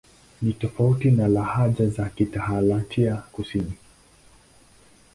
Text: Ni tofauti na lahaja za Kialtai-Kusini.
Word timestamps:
Ni 0.41 0.53
tofauti 0.53 1.11
na 1.11 1.27
lahaja 1.27 1.87
za 1.87 2.09
Kialtai-Kusini. 2.09 3.73